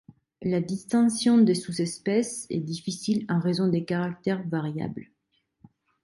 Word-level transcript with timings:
La 0.41 0.61
distinction 0.61 1.37
des 1.37 1.53
sous-espèces 1.53 2.47
est 2.49 2.59
difficile 2.59 3.23
en 3.29 3.39
raison 3.39 3.67
des 3.67 3.85
caractères 3.85 4.41
variables. 4.47 5.11